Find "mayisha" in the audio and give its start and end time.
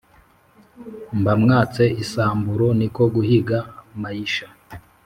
4.01-4.47